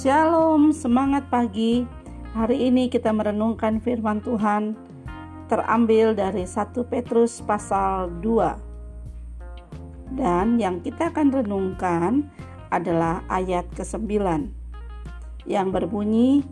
Shalom, 0.00 0.72
semangat 0.72 1.28
pagi. 1.28 1.84
Hari 2.32 2.72
ini 2.72 2.88
kita 2.88 3.12
merenungkan 3.12 3.84
firman 3.84 4.24
Tuhan 4.24 4.72
terambil 5.44 6.16
dari 6.16 6.48
1 6.48 6.72
Petrus 6.88 7.44
pasal 7.44 8.08
2. 8.24 10.16
Dan 10.16 10.56
yang 10.56 10.80
kita 10.80 11.12
akan 11.12 11.44
renungkan 11.44 12.32
adalah 12.72 13.20
ayat 13.28 13.68
ke-9 13.76 14.08
yang 15.44 15.68
berbunyi 15.68 16.48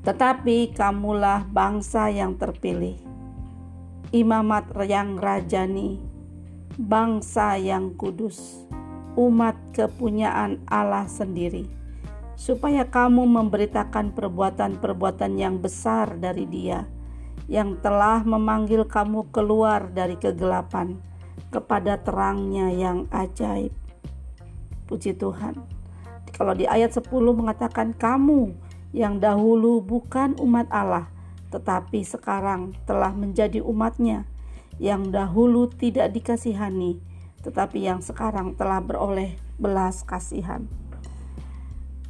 Tetapi 0.00 0.72
kamulah 0.72 1.44
bangsa 1.52 2.08
yang 2.08 2.40
terpilih, 2.40 2.96
imamat 4.08 4.72
yang 4.88 5.20
rajani, 5.20 6.00
bangsa 6.80 7.60
yang 7.60 7.92
kudus, 7.92 8.64
umat 9.20 9.52
kepunyaan 9.76 10.64
Allah 10.64 11.04
sendiri 11.04 11.81
supaya 12.34 12.88
kamu 12.88 13.28
memberitakan 13.28 14.16
perbuatan-perbuatan 14.16 15.32
yang 15.38 15.60
besar 15.60 16.16
dari 16.18 16.48
Dia 16.48 16.84
yang 17.50 17.78
telah 17.82 18.22
memanggil 18.22 18.86
kamu 18.86 19.28
keluar 19.34 19.90
dari 19.90 20.16
kegelapan 20.16 20.96
kepada 21.52 22.00
terangnya 22.00 22.72
yang 22.72 23.04
ajaib. 23.12 23.74
Puji 24.88 25.16
Tuhan. 25.16 25.60
Kalau 26.32 26.56
di 26.56 26.64
ayat 26.64 26.96
10 26.96 27.12
mengatakan 27.12 27.92
kamu 27.92 28.56
yang 28.96 29.20
dahulu 29.20 29.84
bukan 29.84 30.36
umat 30.40 30.68
Allah, 30.72 31.08
tetapi 31.52 32.00
sekarang 32.04 32.72
telah 32.88 33.12
menjadi 33.12 33.60
umatnya, 33.60 34.24
yang 34.80 35.12
dahulu 35.12 35.68
tidak 35.68 36.12
dikasihani, 36.16 37.00
tetapi 37.44 37.84
yang 37.84 38.00
sekarang 38.00 38.56
telah 38.56 38.80
beroleh 38.80 39.36
belas 39.60 40.00
kasihan. 40.08 40.64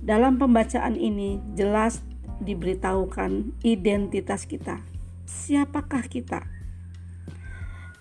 Dalam 0.02 0.34
pembacaan 0.34 0.98
ini 0.98 1.38
jelas 1.54 2.02
diberitahukan 2.42 3.62
identitas 3.62 4.50
kita. 4.50 4.82
Siapakah 5.30 6.10
kita? 6.10 6.42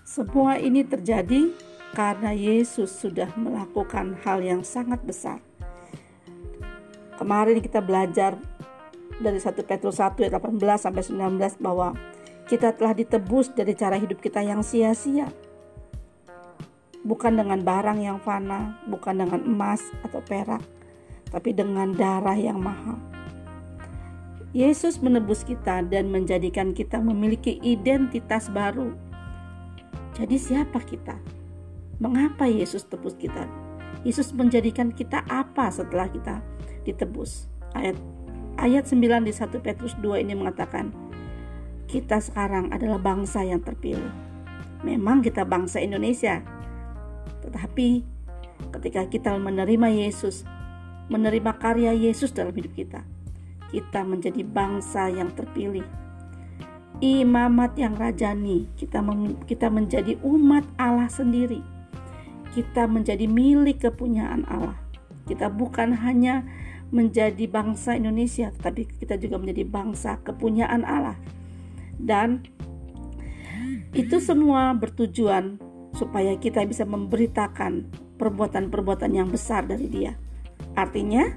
Semua 0.02 0.58
ini 0.58 0.82
terjadi 0.82 1.54
karena 1.94 2.34
Yesus 2.34 2.90
sudah 2.90 3.30
melakukan 3.38 4.18
hal 4.26 4.42
yang 4.42 4.66
sangat 4.66 4.98
besar. 5.06 5.46
Kemarin 7.22 7.62
kita 7.62 7.86
belajar 7.86 8.34
dari 9.22 9.38
1 9.38 9.62
Petrus 9.62 10.02
1 10.02 10.18
ayat 10.26 10.42
18 10.42 10.58
sampai 10.82 11.06
19 11.06 11.62
bahwa 11.62 11.94
kita 12.50 12.74
telah 12.74 12.98
ditebus 12.98 13.54
dari 13.54 13.78
cara 13.78 13.94
hidup 14.02 14.18
kita 14.18 14.42
yang 14.42 14.66
sia-sia. 14.66 15.30
Bukan 17.06 17.38
dengan 17.38 17.62
barang 17.62 18.02
yang 18.02 18.18
fana, 18.26 18.82
bukan 18.90 19.22
dengan 19.22 19.46
emas 19.46 19.86
atau 20.02 20.18
perak, 20.26 20.66
tapi 21.32 21.56
dengan 21.56 21.96
darah 21.96 22.36
yang 22.36 22.60
mahal. 22.60 23.00
Yesus 24.52 25.00
menebus 25.00 25.48
kita 25.48 25.80
dan 25.88 26.12
menjadikan 26.12 26.76
kita 26.76 27.00
memiliki 27.00 27.56
identitas 27.64 28.52
baru. 28.52 28.92
Jadi 30.12 30.36
siapa 30.36 30.84
kita? 30.84 31.16
Mengapa 32.04 32.52
Yesus 32.52 32.84
tebus 32.84 33.16
kita? 33.16 33.48
Yesus 34.04 34.36
menjadikan 34.36 34.92
kita 34.92 35.24
apa 35.32 35.72
setelah 35.72 36.12
kita 36.12 36.44
ditebus? 36.84 37.48
Ayat 37.72 37.96
ayat 38.60 38.84
9 38.92 39.24
di 39.24 39.32
1 39.32 39.56
Petrus 39.64 39.96
2 40.04 40.20
ini 40.20 40.36
mengatakan, 40.36 40.92
kita 41.88 42.20
sekarang 42.20 42.76
adalah 42.76 43.00
bangsa 43.00 43.48
yang 43.48 43.64
terpilih. 43.64 44.12
Memang 44.84 45.24
kita 45.24 45.48
bangsa 45.48 45.80
Indonesia. 45.80 46.44
Tetapi 47.40 48.04
ketika 48.76 49.08
kita 49.08 49.32
menerima 49.40 49.88
Yesus, 49.92 50.44
menerima 51.12 51.52
karya 51.60 51.92
Yesus 51.92 52.32
dalam 52.32 52.56
hidup 52.56 52.72
kita. 52.72 53.04
Kita 53.68 54.08
menjadi 54.08 54.42
bangsa 54.48 55.12
yang 55.12 55.36
terpilih. 55.36 55.84
Imamat 57.04 57.76
yang 57.76 58.00
rajani, 58.00 58.72
kita 58.80 59.04
kita 59.44 59.68
menjadi 59.68 60.16
umat 60.24 60.64
Allah 60.80 61.12
sendiri. 61.12 61.60
Kita 62.56 62.88
menjadi 62.88 63.28
milik 63.28 63.84
kepunyaan 63.84 64.48
Allah. 64.48 64.80
Kita 65.28 65.52
bukan 65.52 65.96
hanya 66.00 66.48
menjadi 66.92 67.48
bangsa 67.48 67.96
Indonesia, 67.96 68.52
tetapi 68.52 68.88
kita 69.00 69.16
juga 69.16 69.40
menjadi 69.40 69.64
bangsa 69.64 70.20
kepunyaan 70.24 70.84
Allah. 70.84 71.16
Dan 71.96 72.44
itu 73.96 74.20
semua 74.20 74.76
bertujuan 74.76 75.60
supaya 75.96 76.36
kita 76.40 76.64
bisa 76.68 76.84
memberitakan 76.88 77.88
perbuatan-perbuatan 78.20 79.12
yang 79.16 79.28
besar 79.32 79.68
dari 79.68 79.88
Dia. 79.88 80.16
Artinya, 80.76 81.28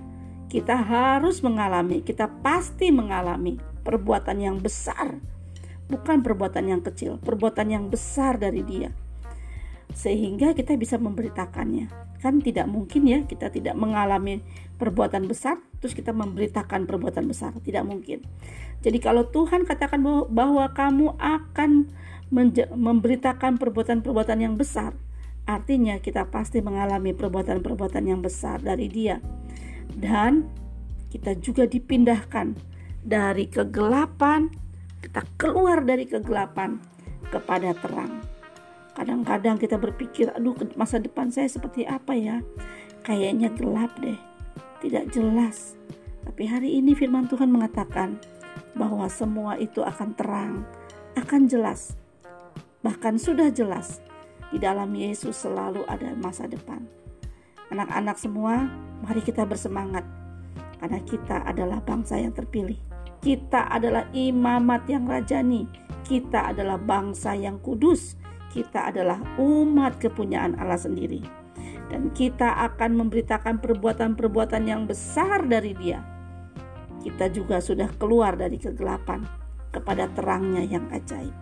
kita 0.46 0.78
harus 0.78 1.42
mengalami, 1.42 2.00
kita 2.06 2.30
pasti 2.42 2.94
mengalami 2.94 3.58
perbuatan 3.82 4.38
yang 4.38 4.56
besar, 4.62 5.18
bukan 5.90 6.22
perbuatan 6.22 6.70
yang 6.70 6.80
kecil, 6.80 7.18
perbuatan 7.18 7.74
yang 7.74 7.84
besar 7.90 8.38
dari 8.38 8.62
Dia, 8.62 8.94
sehingga 9.92 10.54
kita 10.54 10.78
bisa 10.78 10.96
memberitakannya. 10.96 12.16
Kan 12.22 12.40
tidak 12.40 12.64
mungkin 12.70 13.04
ya, 13.04 13.20
kita 13.28 13.52
tidak 13.52 13.76
mengalami 13.76 14.40
perbuatan 14.80 15.28
besar, 15.28 15.60
terus 15.82 15.92
kita 15.92 16.14
memberitakan 16.16 16.88
perbuatan 16.88 17.28
besar, 17.28 17.52
tidak 17.60 17.84
mungkin. 17.84 18.24
Jadi, 18.80 18.96
kalau 18.96 19.28
Tuhan 19.28 19.68
katakan 19.68 20.00
bahwa, 20.32 20.64
kamu 20.72 21.20
akan 21.20 21.92
memberitakan 22.72 23.60
perbuatan-perbuatan 23.60 24.38
yang 24.40 24.56
besar, 24.56 24.96
Artinya 25.44 26.00
kita 26.00 26.32
pasti 26.32 26.64
mengalami 26.64 27.12
perbuatan-perbuatan 27.12 28.04
yang 28.08 28.20
besar 28.24 28.64
dari 28.64 28.88
dia. 28.88 29.20
Dan 29.92 30.48
kita 31.12 31.36
juga 31.36 31.68
dipindahkan 31.68 32.56
dari 33.04 33.46
kegelapan, 33.52 34.48
kita 35.04 35.20
keluar 35.36 35.84
dari 35.84 36.08
kegelapan 36.08 36.80
kepada 37.28 37.76
terang. 37.76 38.24
Kadang-kadang 38.96 39.60
kita 39.60 39.76
berpikir, 39.76 40.32
aduh 40.32 40.56
masa 40.80 40.96
depan 40.96 41.28
saya 41.28 41.50
seperti 41.50 41.84
apa 41.84 42.16
ya? 42.16 42.40
Kayaknya 43.04 43.52
gelap 43.52 43.92
deh, 44.00 44.16
tidak 44.80 45.12
jelas. 45.12 45.76
Tapi 46.24 46.48
hari 46.48 46.80
ini 46.80 46.96
firman 46.96 47.28
Tuhan 47.28 47.52
mengatakan 47.52 48.16
bahwa 48.72 49.04
semua 49.12 49.60
itu 49.60 49.84
akan 49.84 50.16
terang, 50.16 50.64
akan 51.20 51.44
jelas. 51.44 52.00
Bahkan 52.80 53.20
sudah 53.20 53.52
jelas 53.52 54.03
di 54.52 54.58
dalam 54.60 54.92
Yesus 54.92 55.46
selalu 55.46 55.86
ada 55.88 56.12
masa 56.16 56.44
depan. 56.44 56.84
Anak-anak 57.72 58.20
semua, 58.20 58.68
mari 59.00 59.24
kita 59.24 59.48
bersemangat 59.48 60.04
karena 60.78 61.00
kita 61.00 61.40
adalah 61.48 61.80
bangsa 61.80 62.20
yang 62.20 62.36
terpilih. 62.36 62.76
Kita 63.24 63.72
adalah 63.72 64.04
imamat 64.12 64.84
yang 64.84 65.08
rajani. 65.08 65.64
Kita 66.04 66.52
adalah 66.52 66.76
bangsa 66.76 67.32
yang 67.32 67.56
kudus. 67.64 68.20
Kita 68.52 68.92
adalah 68.92 69.16
umat 69.40 69.96
kepunyaan 69.96 70.60
Allah 70.60 70.76
sendiri. 70.76 71.24
Dan 71.88 72.12
kita 72.12 72.52
akan 72.68 73.00
memberitakan 73.00 73.64
perbuatan-perbuatan 73.64 74.68
yang 74.68 74.84
besar 74.84 75.40
dari 75.48 75.72
Dia. 75.72 76.04
Kita 77.00 77.32
juga 77.32 77.64
sudah 77.64 77.88
keluar 77.96 78.36
dari 78.36 78.60
kegelapan 78.60 79.24
kepada 79.72 80.04
terangnya 80.12 80.60
yang 80.60 80.84
ajaib. 80.92 81.32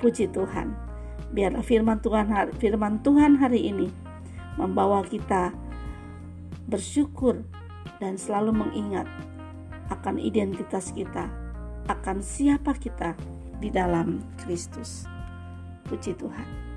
Puji 0.00 0.32
Tuhan. 0.32 0.89
Biarlah 1.30 1.62
firman 1.62 2.02
Tuhan 2.02 2.34
firman 2.58 3.02
Tuhan 3.06 3.38
hari 3.38 3.70
ini 3.70 3.86
membawa 4.58 5.06
kita 5.06 5.54
bersyukur 6.66 7.42
dan 8.02 8.18
selalu 8.18 8.66
mengingat 8.66 9.06
akan 9.90 10.22
identitas 10.22 10.94
kita, 10.94 11.26
akan 11.90 12.22
siapa 12.22 12.74
kita 12.78 13.18
di 13.58 13.68
dalam 13.68 14.22
Kristus. 14.42 15.06
Puji 15.86 16.14
Tuhan. 16.14 16.69